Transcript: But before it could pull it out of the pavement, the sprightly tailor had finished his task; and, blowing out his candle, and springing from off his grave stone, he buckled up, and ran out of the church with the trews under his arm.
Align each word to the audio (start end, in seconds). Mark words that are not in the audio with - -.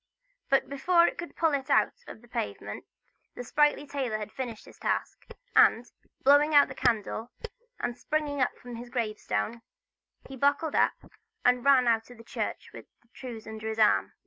But 0.49 0.67
before 0.67 1.05
it 1.05 1.19
could 1.19 1.35
pull 1.35 1.53
it 1.53 1.69
out 1.69 1.93
of 2.07 2.23
the 2.23 2.27
pavement, 2.27 2.85
the 3.35 3.43
sprightly 3.43 3.85
tailor 3.85 4.17
had 4.17 4.31
finished 4.31 4.65
his 4.65 4.79
task; 4.79 5.29
and, 5.55 5.85
blowing 6.23 6.55
out 6.55 6.69
his 6.69 6.77
candle, 6.77 7.29
and 7.79 7.95
springing 7.95 8.43
from 8.59 8.71
off 8.71 8.77
his 8.77 8.89
grave 8.89 9.19
stone, 9.19 9.61
he 10.27 10.35
buckled 10.35 10.73
up, 10.73 10.93
and 11.45 11.63
ran 11.63 11.87
out 11.87 12.09
of 12.09 12.17
the 12.17 12.23
church 12.23 12.71
with 12.73 12.87
the 13.03 13.09
trews 13.09 13.45
under 13.45 13.67
his 13.69 13.77
arm. 13.77 14.13